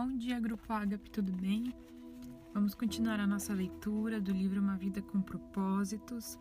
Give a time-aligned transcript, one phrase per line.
[0.00, 1.74] Bom dia, Grupo Agape, tudo bem?
[2.54, 6.38] Vamos continuar a nossa leitura do livro Uma Vida com Propósitos.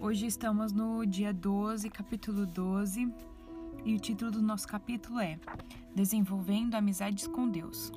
[0.00, 3.08] Hoje estamos no dia 12, capítulo 12,
[3.84, 5.38] e o título do nosso capítulo é
[5.94, 7.92] Desenvolvendo Amizades com Deus.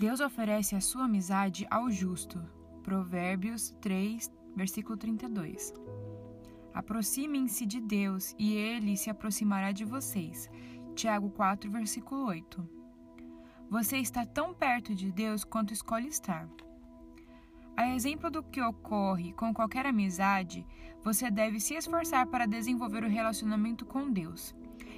[0.00, 2.42] Deus oferece a sua amizade ao justo.
[2.82, 5.74] Provérbios 3, versículo 32.
[6.72, 10.48] Aproximem-se de Deus e ele se aproximará de vocês.
[10.94, 12.75] Tiago 4, versículo 8.
[13.68, 16.48] Você está tão perto de Deus quanto escolhe estar.
[17.76, 20.64] A exemplo do que ocorre com qualquer amizade,
[21.02, 24.54] você deve se esforçar para desenvolver o relacionamento com Deus.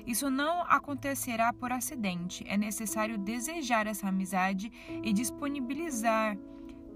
[0.06, 2.45] Isso não acontecerá por acidente.
[2.47, 4.70] É necessário desejar essa amizade
[5.03, 6.37] e disponibilizar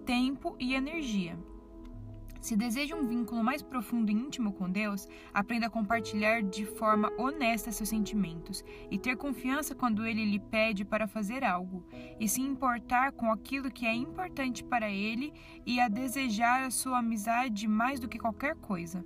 [0.05, 1.39] tempo e energia.
[2.43, 7.09] Se deseja um vínculo mais profundo e íntimo com Deus, aprenda a compartilhar de forma
[7.17, 11.87] honesta seus sentimentos e ter confiança quando Ele lhe pede para fazer algo,
[12.19, 15.33] e se importar com aquilo que é importante para Ele
[15.65, 19.05] e a desejar a sua amizade mais do que qualquer coisa.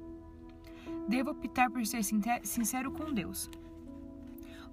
[1.07, 3.51] Devo optar por ser sincero com Deus.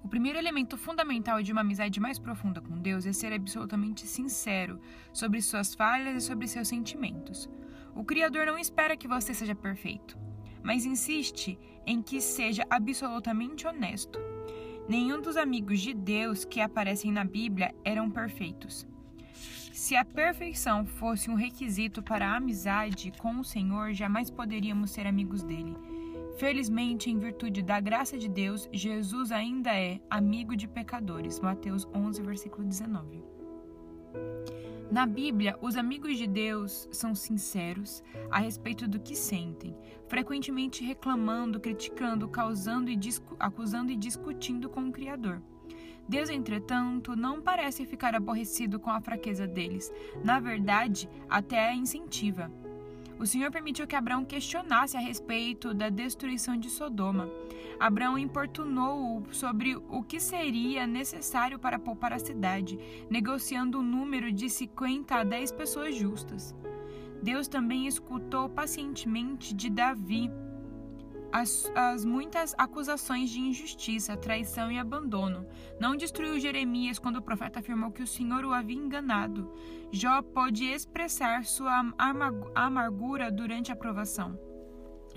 [0.02, 4.80] O primeiro elemento fundamental de uma amizade mais profunda com Deus é ser absolutamente sincero
[5.12, 7.46] sobre suas falhas e sobre seus sentimentos.
[7.94, 10.18] O Criador não espera que você seja perfeito,
[10.62, 14.18] mas insiste em que seja absolutamente honesto.
[14.88, 18.86] Nenhum dos amigos de Deus que aparecem na Bíblia eram perfeitos.
[19.72, 25.06] Se a perfeição fosse um requisito para a amizade com o Senhor, jamais poderíamos ser
[25.06, 25.76] amigos dele.
[26.36, 31.38] Felizmente, em virtude da graça de Deus, Jesus ainda é amigo de pecadores.
[31.38, 33.22] Mateus 11, versículo 19.
[34.90, 39.76] Na Bíblia, os amigos de Deus são sinceros a respeito do que sentem,
[40.08, 42.98] frequentemente reclamando, criticando, causando e
[43.38, 45.42] acusando e discutindo com o Criador.
[46.06, 49.90] Deus, entretanto, não parece ficar aborrecido com a fraqueza deles.
[50.22, 52.50] Na verdade, até a incentiva.
[53.18, 57.30] O Senhor permitiu que Abraão questionasse a respeito da destruição de Sodoma.
[57.78, 64.32] Abraão importunou-o sobre o que seria necessário para poupar a cidade, negociando o um número
[64.32, 66.54] de 50 a 10 pessoas justas.
[67.22, 70.30] Deus também escutou pacientemente de Davi
[71.34, 75.44] as, as, muitas acusações de injustiça, traição e abandono.
[75.80, 79.52] Não destruiu Jeremias quando o profeta afirmou que o Senhor o havia enganado.
[79.90, 81.92] Jó pôde expressar sua
[82.54, 84.38] amargura durante a provação.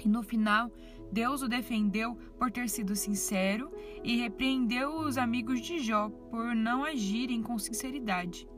[0.04, 0.72] E no final,
[1.12, 3.72] Deus o defendeu por ter sido sincero
[4.04, 8.50] e repreendeu os amigos de Jó por não agirem com sinceridade.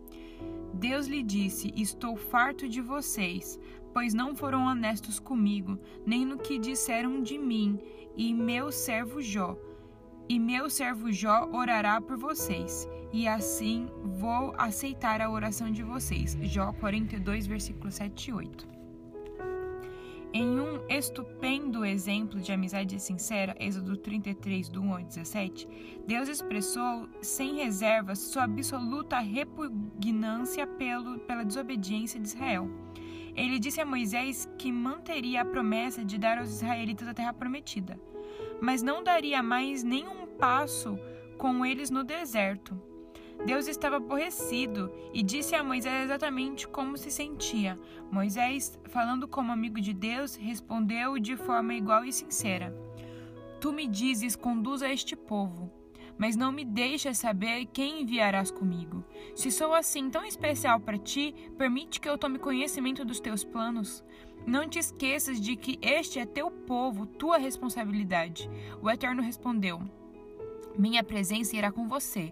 [0.74, 3.60] Deus lhe disse: Estou farto de vocês,
[4.00, 7.78] pois não foram honestos comigo, nem no que disseram de mim
[8.16, 9.58] e meu servo Jó.
[10.30, 16.38] E meu servo Jó orará por vocês, e assim vou aceitar a oração de vocês.
[16.44, 18.68] Jó 42, versículos 7 e 8.
[20.32, 25.68] Em um estupendo exemplo de amizade sincera, Êxodo 33, do 1 ao 17,
[26.08, 32.70] Deus expressou sem reservas sua absoluta repugnância pelo, pela desobediência de Israel.
[33.40, 37.98] Ele disse a Moisés que manteria a promessa de dar aos israelitas a terra prometida,
[38.62, 41.00] mas não daria mais nenhum passo
[41.38, 42.78] com eles no deserto.
[43.46, 47.80] Deus estava aborrecido e disse a Moisés exatamente como se sentia.
[48.12, 52.76] Moisés, falando como amigo de Deus, respondeu de forma igual e sincera:
[53.62, 55.72] Tu me dizes, conduza este povo,
[56.20, 59.04] mas não me deixas saber quem enviarás comigo.
[59.34, 64.04] Se sou assim tão especial para ti, permite que eu tome conhecimento dos teus planos.
[64.46, 68.48] Não te esqueças de que este é teu povo, tua responsabilidade.
[68.82, 69.82] O Eterno respondeu:
[70.78, 72.32] Minha presença irá com você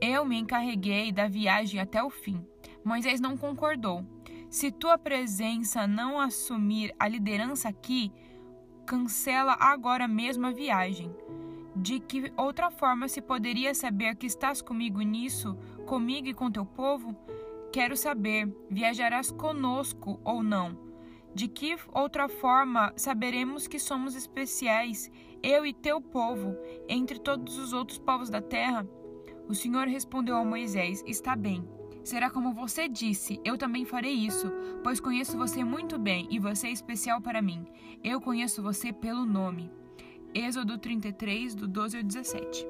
[0.00, 2.44] eu me encarreguei da viagem até o fim.
[2.84, 4.04] Moisés não concordou.
[4.48, 8.12] Se tua presença não assumir a liderança aqui,
[8.86, 11.14] cancela agora mesmo a viagem.
[11.80, 16.66] De que outra forma se poderia saber que estás comigo nisso, comigo e com teu
[16.66, 17.16] povo?
[17.72, 20.76] Quero saber, viajarás conosco ou não?
[21.32, 25.08] De que outra forma saberemos que somos especiais,
[25.40, 26.56] eu e teu povo,
[26.88, 28.84] entre todos os outros povos da terra?
[29.48, 31.64] O Senhor respondeu a Moisés: Está bem.
[32.02, 34.50] Será como você disse, eu também farei isso,
[34.82, 37.64] pois conheço você muito bem e você é especial para mim.
[38.02, 39.77] Eu conheço você pelo nome.
[40.38, 42.64] Êxodo 33, do 12 ao 17.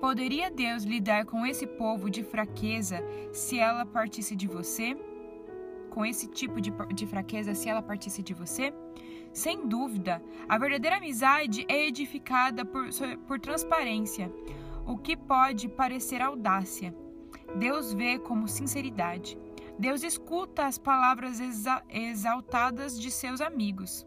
[0.00, 3.02] Poderia Deus lidar com esse povo de fraqueza
[3.32, 4.96] se ela partisse de você?
[5.90, 8.72] Com esse tipo de, de fraqueza se ela partisse de você?
[9.32, 12.88] Sem dúvida, a verdadeira amizade é edificada por,
[13.26, 14.32] por transparência.
[14.86, 16.94] o que pode parecer audácia.
[17.58, 19.36] Deus vê como sinceridade.
[19.76, 24.06] Deus escuta as palavras exa exaltadas de seus amigos.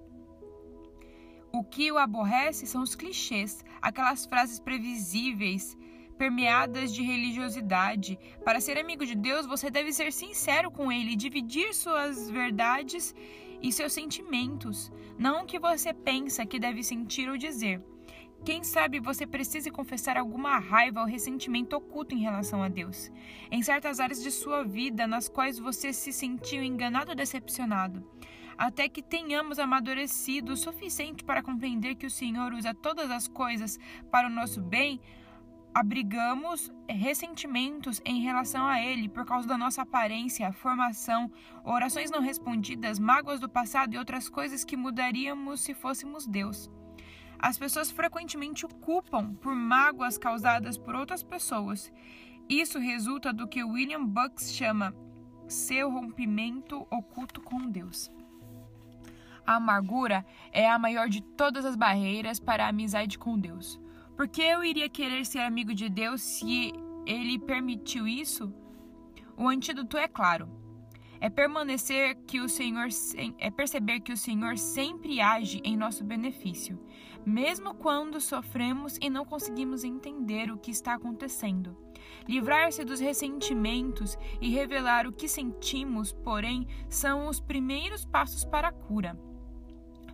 [1.53, 5.77] O que o aborrece são os clichês, aquelas frases previsíveis,
[6.17, 8.17] permeadas de religiosidade.
[8.45, 13.13] Para ser amigo de Deus, você deve ser sincero com Ele, dividir suas verdades
[13.61, 17.83] e seus sentimentos, não o que você pensa que deve sentir ou dizer.
[18.45, 23.11] Quem sabe você precise confessar alguma raiva ou ressentimento oculto em relação a Deus,
[23.51, 28.03] em certas áreas de sua vida nas quais você se sentiu enganado ou decepcionado,
[28.57, 33.79] até que tenhamos amadurecido o suficiente para compreender que o Senhor usa todas as coisas
[34.09, 34.99] para o nosso bem,
[35.73, 41.31] abrigamos ressentimentos em relação a Ele por causa da nossa aparência, formação,
[41.63, 46.69] orações não respondidas, mágoas do passado e outras coisas que mudaríamos se fôssemos Deus.
[47.39, 51.91] As pessoas frequentemente o culpam por mágoas causadas por outras pessoas.
[52.47, 54.93] Isso resulta do que William Bucks chama
[55.47, 58.11] seu rompimento oculto com Deus.
[59.51, 63.81] A amargura é a maior de todas as barreiras para a amizade com Deus.
[64.15, 66.71] Por que eu iria querer ser amigo de Deus se
[67.05, 68.53] ele permitiu isso?
[69.35, 70.61] O antídoto é claro
[71.21, 72.87] é permanecer que o Senhor
[73.37, 76.83] é perceber que o Senhor sempre age em nosso benefício,
[77.23, 81.77] mesmo quando sofremos e não conseguimos entender o que está acontecendo.
[82.27, 88.73] Livrar-se dos ressentimentos e revelar o que sentimos, porém, são os primeiros passos para a
[88.73, 89.15] cura.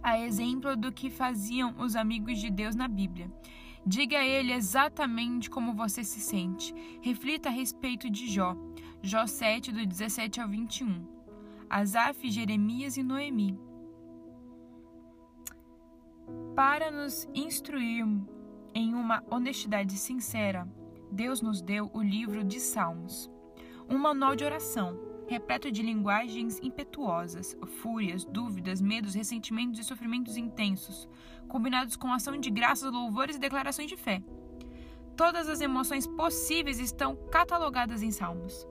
[0.01, 3.31] A exemplo do que faziam os amigos de Deus na Bíblia.
[3.85, 6.73] Diga a ele exatamente como você se sente.
[7.01, 8.55] Reflita a respeito de Jó.
[9.01, 11.05] Jó 7, do 17 ao 21.
[11.69, 13.57] Asaf, Jeremias e Noemi.
[16.55, 18.05] Para nos instruir
[18.73, 20.67] em uma honestidade sincera,
[21.11, 23.31] Deus nos deu o livro de Salmos,
[23.89, 31.07] um manual de oração repleto de linguagens impetuosas, fúrias, dúvidas, medos, ressentimentos e sofrimentos intensos,
[31.47, 34.23] combinados com ação de graças, louvores e declarações de fé.
[35.15, 38.67] Todas as emoções possíveis estão catalogadas em Salmos.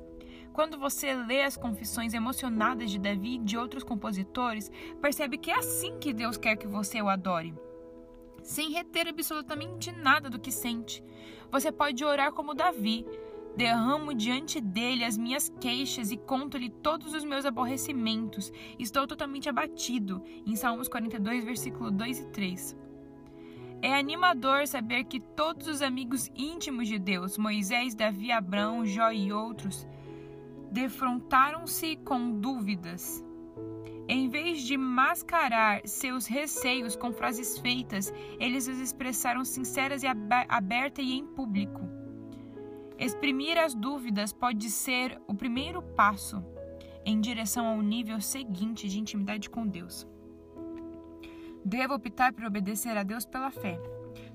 [0.53, 4.71] Quando você lê as confissões emocionadas de Davi e de outros compositores,
[5.03, 7.53] percebe que é assim que Deus quer que você o adore.
[8.43, 11.03] Sem reter absolutamente nada do que sente.
[11.51, 13.05] Você pode orar como Davi,
[13.57, 18.53] Derramo diante dele as minhas queixas e conto-lhe todos os meus aborrecimentos.
[18.79, 20.23] Estou totalmente abatido.
[20.45, 22.77] Em Salmos 42, versículo 2 e 3.
[23.81, 29.33] É animador saber que todos os amigos íntimos de Deus, Moisés, Davi, Abraão, Jó e
[29.33, 29.87] outros,
[30.71, 33.25] defrontaram-se com dúvidas.
[34.07, 41.01] Em vez de mascarar seus receios com frases feitas, eles os expressaram sinceras e aberta
[41.01, 41.96] e em público.
[42.99, 46.43] Exprimir as dúvidas pode ser o primeiro passo
[47.05, 50.07] em direção ao nível seguinte de intimidade com Deus.
[51.63, 53.79] Devo optar por obedecer a Deus pela fé.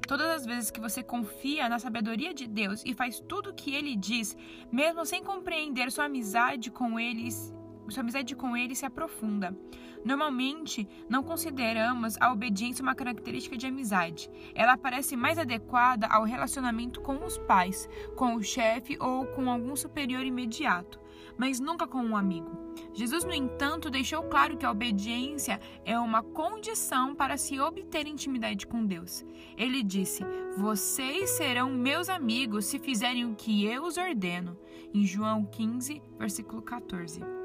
[0.07, 3.73] Todas as vezes que você confia na sabedoria de Deus e faz tudo o que
[3.73, 4.37] ele diz,
[4.71, 7.53] mesmo sem compreender sua amizade com eles,
[7.89, 9.55] sua amizade com ele se aprofunda.
[10.03, 14.29] Normalmente, não consideramos a obediência uma característica de amizade.
[14.55, 19.75] Ela parece mais adequada ao relacionamento com os pais, com o chefe ou com algum
[19.75, 20.99] superior imediato,
[21.37, 22.49] mas nunca com um amigo.
[22.93, 28.65] Jesus, no entanto, deixou claro que a obediência é uma condição para se obter intimidade
[28.65, 29.23] com Deus.
[29.55, 30.23] Ele disse:
[30.57, 34.57] Vocês serão meus amigos se fizerem o que eu os ordeno.
[34.93, 37.40] Em João 15, versículo 14.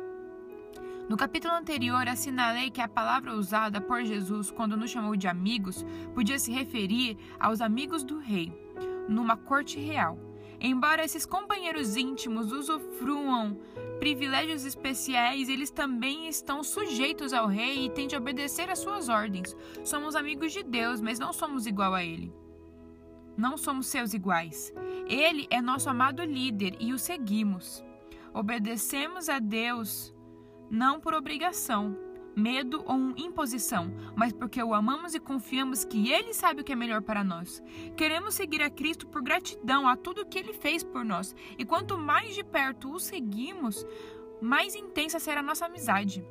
[1.09, 5.87] No capítulo anterior, assinalei que a palavra usada por Jesus quando nos chamou de amigos
[6.13, 8.53] podia se referir aos amigos do rei,
[9.09, 10.19] numa corte real.
[10.59, 13.57] Embora esses companheiros íntimos usufruam
[14.01, 19.57] privilégios especiais, eles também estão sujeitos ao rei e têm de obedecer às suas ordens.
[19.85, 22.35] Somos amigos de Deus, mas não somos igual a ele.
[23.37, 24.73] Não somos seus iguais.
[25.07, 27.85] Ele é nosso amado líder e o seguimos.
[28.35, 30.16] Obedecemos a Deus
[30.71, 31.97] não por obrigação,
[32.37, 36.77] medo ou imposição, mas porque o amamos e confiamos que Ele sabe o que é
[36.77, 37.63] melhor para nós.
[37.97, 41.97] Queremos seguir a Cristo por gratidão a tudo que Ele fez por nós, e quanto
[41.97, 43.87] mais de perto o seguimos,
[44.41, 46.23] mais intensa será a nossa amizade.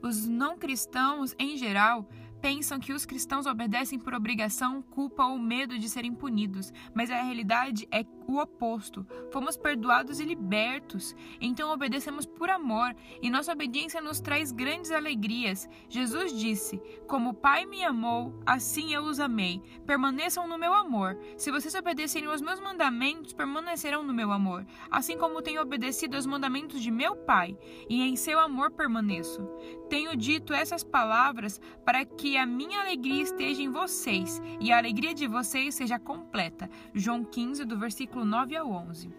[0.00, 2.08] Os não cristãos, em geral,
[2.40, 7.20] pensam que os cristãos obedecem por obrigação, culpa ou medo de serem punidos, mas a
[7.20, 8.02] realidade é
[8.32, 9.06] o oposto.
[9.30, 15.68] Fomos perdoados e libertos, então obedecemos por amor, e nossa obediência nos traz grandes alegrias.
[15.88, 19.62] Jesus disse: Como o Pai me amou, assim eu os amei.
[19.86, 21.18] Permaneçam no meu amor.
[21.36, 26.26] Se vocês obedecerem aos meus mandamentos, permanecerão no meu amor, assim como tenho obedecido aos
[26.26, 27.56] mandamentos de meu Pai,
[27.88, 29.48] e em seu amor permaneço.
[29.88, 35.12] Tenho dito essas palavras para que a minha alegria esteja em vocês e a alegria
[35.12, 36.70] de vocês seja completa.
[36.94, 39.12] João 15, do versículo 9 ao 11.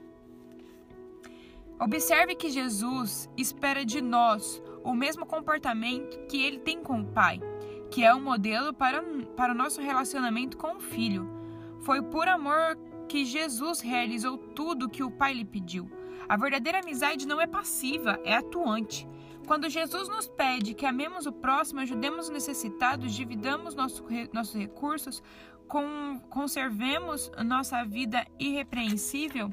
[1.79, 7.39] Observe que Jesus espera de nós o mesmo comportamento que ele tem com o Pai,
[7.89, 9.01] que é um modelo para,
[9.35, 11.27] para o nosso relacionamento com o Filho.
[11.81, 12.77] Foi por amor
[13.07, 15.89] que Jesus realizou tudo o que o Pai lhe pediu.
[16.29, 19.07] A verdadeira amizade não é passiva, é atuante.
[19.47, 25.21] Quando Jesus nos pede que amemos o próximo, ajudemos os necessitados, dividamos nosso, nossos recursos,
[25.71, 29.49] com, conservemos nossa vida irrepreensível,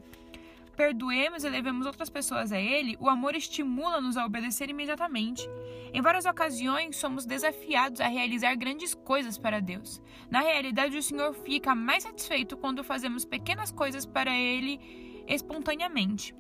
[0.76, 5.48] perdoemos e levemos outras pessoas a Ele, o amor estimula-nos a obedecer imediatamente.
[5.94, 10.02] Em várias ocasiões, somos desafiados a realizar grandes coisas para Deus.
[10.28, 16.34] Na realidade, o Senhor fica mais satisfeito quando fazemos pequenas coisas para Ele espontaneamente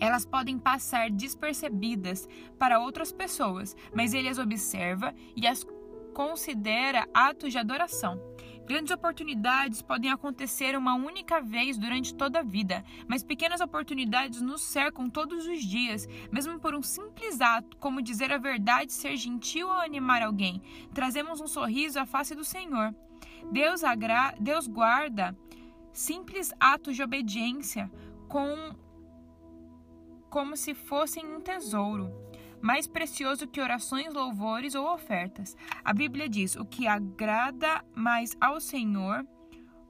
[0.00, 2.26] elas podem passar despercebidas
[2.58, 5.64] para outras pessoas, mas ele as observa e as
[6.12, 8.20] considera atos de adoração.
[8.66, 14.62] Grandes oportunidades podem acontecer uma única vez durante toda a vida, mas pequenas oportunidades nos
[14.62, 19.66] cercam todos os dias, mesmo por um simples ato, como dizer a verdade, ser gentil
[19.66, 20.62] ou animar alguém.
[20.94, 22.94] Trazemos um sorriso à face do Senhor.
[23.50, 24.34] Deus, agra...
[24.38, 25.36] Deus guarda
[25.92, 27.90] simples atos de obediência
[28.28, 28.74] com
[30.30, 32.10] como se fossem um tesouro,
[32.62, 35.56] mais precioso que orações, louvores ou ofertas.
[35.84, 39.26] A Bíblia diz: o que agrada mais ao Senhor,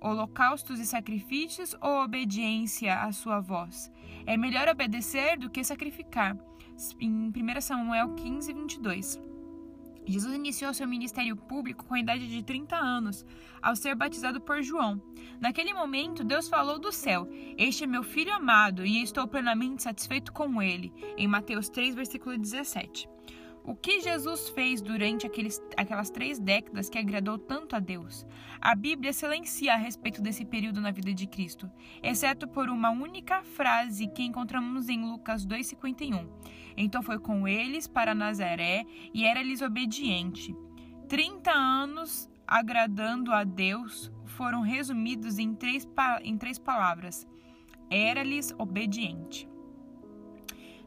[0.00, 3.92] holocaustos e sacrifícios ou obediência à sua voz.
[4.26, 6.36] É melhor obedecer do que sacrificar.
[6.98, 9.31] Em 1 Samuel 15, 22.
[10.06, 13.24] Jesus iniciou seu ministério público com a idade de 30 anos,
[13.60, 15.00] ao ser batizado por João.
[15.40, 20.32] Naquele momento, Deus falou do céu: Este é meu filho amado, e estou plenamente satisfeito
[20.32, 20.92] com ele.
[21.16, 23.08] Em Mateus 3, versículo 17.
[23.64, 28.26] O que Jesus fez durante aqueles, aquelas três décadas que agradou tanto a Deus?
[28.60, 31.70] A Bíblia silencia a respeito desse período na vida de Cristo,
[32.02, 36.26] exceto por uma única frase que encontramos em Lucas 2,51.
[36.76, 40.54] Então foi com eles para Nazaré e era-lhes obediente.
[41.08, 45.86] Trinta anos agradando a Deus foram resumidos em três,
[46.22, 47.26] em três palavras:
[47.90, 49.48] era-lhes obediente.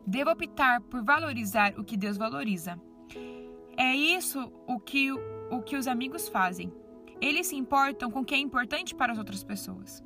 [0.05, 2.79] Devo optar por valorizar o que Deus valoriza.
[3.77, 6.71] É isso o que, o que os amigos fazem.
[7.19, 10.03] Eles se importam com o que é importante para as outras pessoas.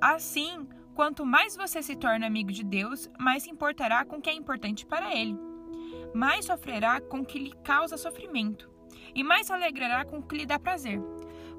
[0.00, 4.30] Assim, quanto mais você se torna amigo de Deus, mais se importará com o que
[4.30, 5.36] é importante para Ele.
[6.14, 8.70] Mais sofrerá com o que lhe causa sofrimento.
[9.14, 11.00] E mais se alegrará com o que lhe dá prazer.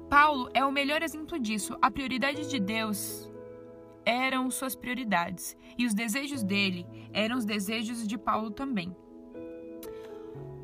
[0.08, 1.76] Paulo é o melhor exemplo disso.
[1.80, 3.30] A prioridade de Deus
[4.04, 8.94] eram suas prioridades e os desejos dele eram os desejos de Paulo também.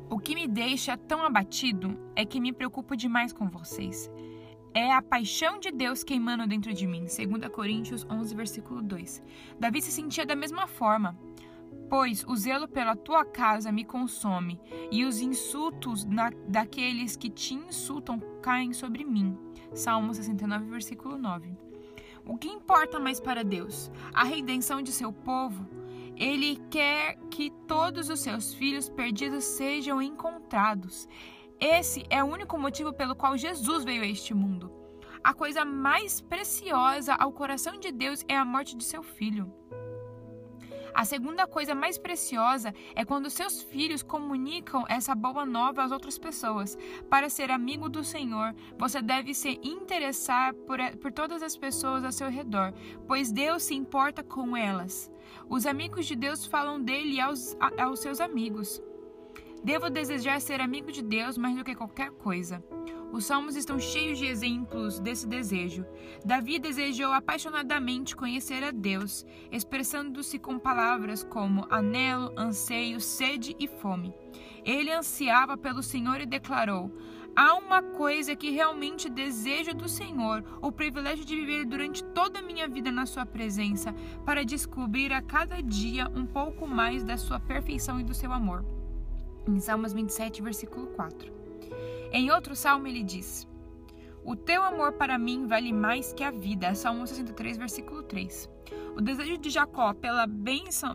[0.09, 4.11] O que me deixa tão abatido é que me preocupo demais com vocês.
[4.73, 7.01] É a paixão de Deus queimando dentro de mim.
[7.01, 9.21] 2 Coríntios 11, versículo 2.
[9.59, 11.17] Davi se sentia da mesma forma.
[11.89, 14.57] Pois o zelo pela tua casa me consome,
[14.89, 19.37] e os insultos na, daqueles que te insultam caem sobre mim.
[19.73, 21.51] Salmo 69, versículo 9.
[22.25, 23.91] O que importa mais para Deus?
[24.13, 25.67] A redenção de seu povo?
[26.15, 31.09] Ele quer que todos os seus filhos perdidos sejam encontrados.
[31.61, 34.71] Esse é o único motivo pelo qual Jesus veio a este mundo.
[35.23, 39.53] A coisa mais preciosa ao coração de Deus é a morte de seu filho.
[40.91, 46.17] A segunda coisa mais preciosa é quando seus filhos comunicam essa boa nova às outras
[46.17, 46.75] pessoas.
[47.07, 52.11] Para ser amigo do Senhor, você deve se interessar por, por todas as pessoas ao
[52.11, 52.73] seu redor,
[53.07, 55.11] pois Deus se importa com elas.
[55.47, 58.81] Os amigos de Deus falam dele aos, aos seus amigos.
[59.63, 62.63] Devo desejar ser amigo de Deus mais do que qualquer coisa.
[63.11, 65.85] Os salmos estão cheios de exemplos desse desejo.
[66.25, 74.15] Davi desejou apaixonadamente conhecer a Deus, expressando-se com palavras como anelo, anseio, sede e fome.
[74.65, 76.89] Ele ansiava pelo Senhor e declarou:
[77.35, 82.43] Há uma coisa que realmente desejo do Senhor, o privilégio de viver durante toda a
[82.43, 83.93] minha vida na Sua presença,
[84.25, 88.80] para descobrir a cada dia um pouco mais da Sua perfeição e do seu amor.
[89.47, 91.31] Em Salmos 27, versículo 4.
[92.11, 93.47] Em outro salmo ele diz:
[94.23, 96.75] O teu amor para mim vale mais que a vida.
[96.75, 98.49] Salmo 63, versículo 3.
[98.95, 100.27] O desejo de Jacó pela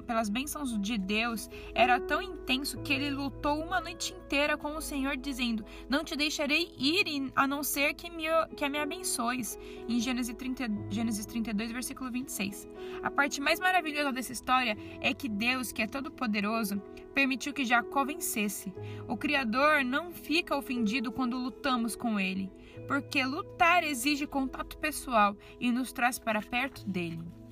[0.06, 4.80] pelas bênçãos de Deus era tão intenso que ele lutou uma noite inteira com o
[4.82, 8.24] Senhor, dizendo: Não te deixarei ir a não ser que me,
[8.54, 9.58] que me abençoes.
[9.88, 12.68] Em Gênesis, 30, Gênesis 32, versículo 26.
[13.02, 16.80] A parte mais maravilhosa dessa história é que Deus, que é todo-poderoso,
[17.14, 18.72] permitiu que Jacó vencesse.
[19.08, 22.50] O Criador não fica ofendido quando lutamos com ele,
[22.86, 27.45] porque lutar exige contato pessoal e nos traz para perto dele.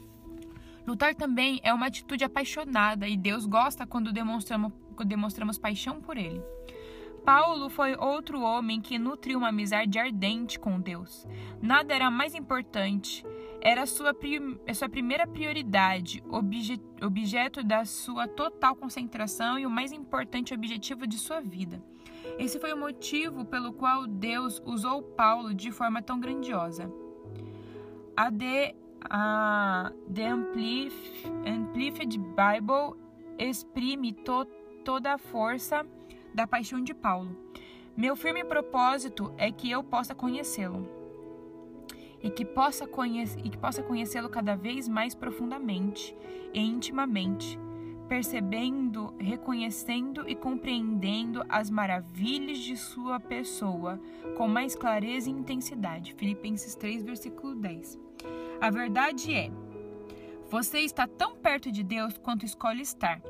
[0.86, 4.72] Lutar também é uma atitude apaixonada e Deus gosta quando demonstramos,
[5.06, 6.42] demonstramos paixão por Ele.
[7.24, 11.26] Paulo foi outro homem que nutriu uma amizade ardente com Deus.
[11.60, 13.24] Nada era mais importante,
[13.62, 14.14] era sua,
[14.74, 21.16] sua primeira prioridade, obje, objeto da sua total concentração e o mais importante objetivo de
[21.16, 21.82] sua vida.
[22.38, 26.92] Esse foi o motivo pelo qual Deus usou Paulo de forma tão grandiosa.
[28.14, 28.74] A de
[29.08, 32.96] a The Amplified Bible
[33.38, 34.46] exprime to,
[34.84, 35.86] toda a força
[36.34, 37.36] da paixão de Paulo.
[37.96, 40.88] Meu firme propósito é que eu possa conhecê-lo
[42.24, 46.16] e que possa, conhece, e que possa conhecê-lo cada vez mais profundamente
[46.54, 47.58] e intimamente,
[48.08, 54.00] percebendo, reconhecendo e compreendendo as maravilhas de sua pessoa
[54.38, 56.14] com mais clareza e intensidade.
[56.14, 58.03] Filipenses 3, versículo 10.
[58.64, 59.50] A verdade é:
[60.48, 63.20] você está tão perto de Deus quanto escolhe estar.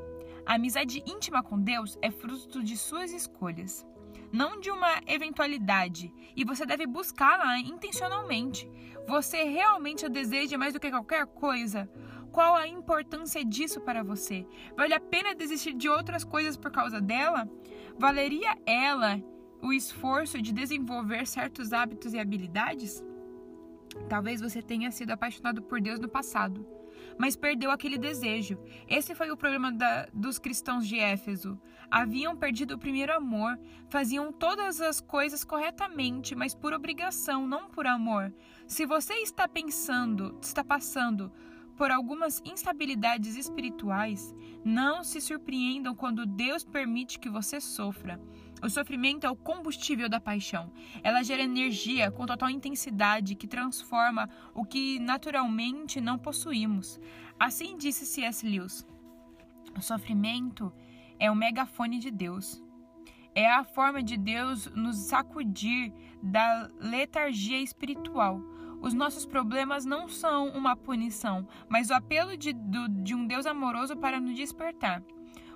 [0.45, 3.85] A amizade íntima com Deus é fruto de suas escolhas,
[4.31, 8.71] não de uma eventualidade, e você deve buscá-la intencionalmente.
[9.09, 11.89] Você realmente a deseja mais do que qualquer coisa?
[12.31, 14.47] Qual a importância disso para você?
[14.77, 17.45] Vale a pena desistir de outras coisas por causa dela?
[17.99, 19.21] Valeria ela
[19.61, 23.03] o esforço de desenvolver certos hábitos e habilidades?
[24.09, 26.65] Talvez você tenha sido apaixonado por Deus no passado,
[27.17, 28.57] mas perdeu aquele desejo.
[28.87, 31.59] Esse foi o problema da, dos cristãos de Éfeso.
[31.89, 33.59] Haviam perdido o primeiro amor,
[33.89, 38.33] faziam todas as coisas corretamente, mas por obrigação, não por amor.
[38.67, 41.31] Se você está pensando, está passando
[41.75, 48.19] por algumas instabilidades espirituais, não se surpreendam quando Deus permite que você sofra.
[48.61, 50.71] O sofrimento é o combustível da paixão.
[51.03, 56.99] Ela gera energia com total intensidade que transforma o que naturalmente não possuímos.
[57.39, 58.45] Assim disse C.S.
[58.47, 58.85] Lewis:
[59.77, 60.73] O sofrimento
[61.19, 62.63] é o megafone de Deus.
[63.33, 65.91] É a forma de Deus nos sacudir
[66.23, 68.39] da letargia espiritual.
[68.81, 73.45] Os nossos problemas não são uma punição, mas o apelo de, do, de um Deus
[73.45, 75.03] amoroso para nos despertar.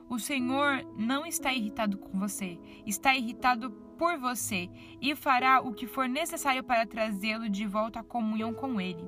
[0.09, 4.67] O Senhor não está irritado com você, está irritado por você
[4.99, 9.07] e fará o que for necessário para trazê-lo de volta à comunhão com Ele.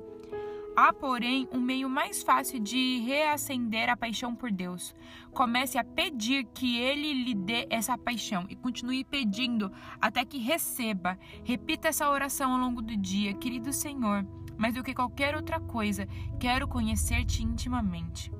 [0.76, 4.94] Há, porém, um meio mais fácil de reacender a paixão por Deus.
[5.32, 11.18] Comece a pedir que Ele lhe dê essa paixão e continue pedindo até que receba.
[11.44, 14.24] Repita essa oração ao longo do dia, querido Senhor.
[14.56, 16.06] Mais do que qualquer outra coisa,
[16.38, 18.30] quero conhecer-te intimamente.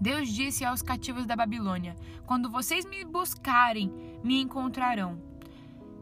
[0.00, 3.92] Deus disse aos cativos da Babilônia: Quando vocês me buscarem,
[4.24, 5.20] me encontrarão.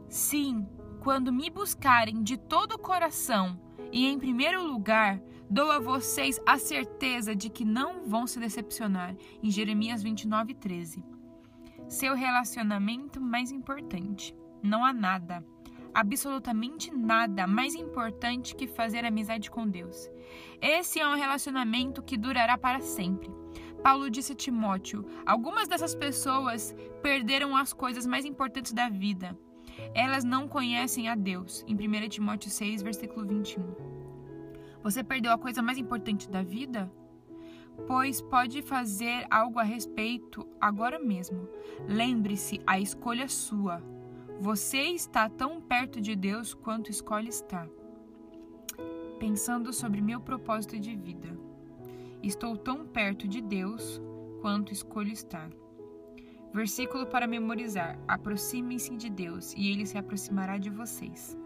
[0.08, 0.66] Sim,
[1.00, 6.58] quando me buscarem de todo o coração e em primeiro lugar, dou a vocês a
[6.58, 9.16] certeza de que não vão se decepcionar.
[9.42, 11.04] Em Jeremias 29, 13.
[11.88, 14.34] Seu relacionamento mais importante.
[14.62, 15.44] Não há nada,
[15.94, 20.08] absolutamente nada mais importante que fazer amizade com Deus.
[20.60, 23.37] Esse é um relacionamento que durará para sempre.
[23.82, 29.38] Paulo disse a Timóteo: algumas dessas pessoas perderam as coisas mais importantes da vida.
[29.94, 31.64] Elas não conhecem a Deus.
[31.66, 33.64] Em 1 Timóteo 6, versículo 21.
[34.82, 36.90] Você perdeu a coisa mais importante da vida?
[37.86, 41.48] Pois pode fazer algo a respeito agora mesmo.
[41.86, 43.82] Lembre-se, a escolha é sua.
[44.40, 47.68] Você está tão perto de Deus quanto escolhe estar.
[49.18, 51.47] Pensando sobre meu propósito de vida.
[52.22, 54.00] Estou tão perto de Deus
[54.40, 55.50] quanto escolho estar.
[56.52, 61.36] Versículo para memorizar: Aproximem-se de Deus e ele se aproximará de vocês.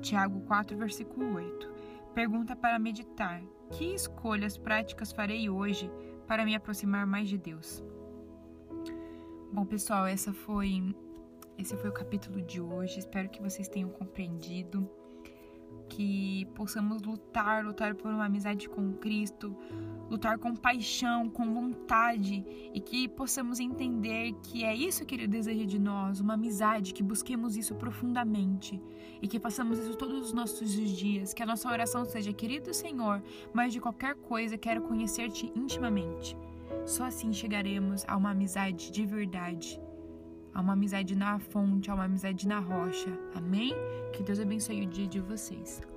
[0.00, 1.70] Tiago 4, versículo 8.
[2.14, 5.90] Pergunta para meditar: Que escolhas práticas farei hoje
[6.26, 7.84] para me aproximar mais de Deus?
[9.52, 10.94] Bom, pessoal, essa foi
[11.60, 12.98] esse foi o capítulo de hoje.
[12.98, 14.88] Espero que vocês tenham compreendido.
[16.00, 19.54] Que possamos lutar, lutar por uma amizade com Cristo,
[20.08, 25.66] lutar com paixão, com vontade e que possamos entender que é isso que Ele deseja
[25.66, 28.80] de nós, uma amizade, que busquemos isso profundamente
[29.20, 33.22] e que façamos isso todos os nossos dias, que a nossa oração seja, querido Senhor,
[33.52, 36.34] mas de qualquer coisa quero conhecer-te intimamente.
[36.86, 39.78] Só assim chegaremos a uma amizade de verdade,
[40.54, 43.10] a uma amizade na fonte, a uma amizade na rocha.
[43.34, 43.74] Amém?
[44.14, 45.89] Que Deus abençoe o dia de vocês.